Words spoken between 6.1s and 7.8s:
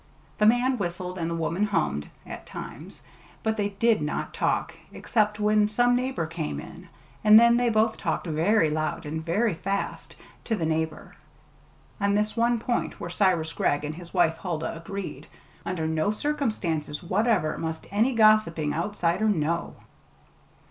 came in; and then they